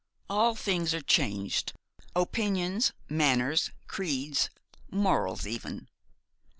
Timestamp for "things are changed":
0.55-1.73